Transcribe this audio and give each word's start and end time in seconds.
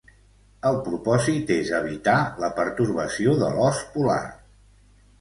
El 0.69 0.79
propòsit 0.87 1.53
és 1.57 1.71
evitar 1.81 2.17
la 2.47 2.51
pertorbació 2.59 3.39
de 3.45 3.55
l'ós 3.59 3.87
polar. 3.99 4.21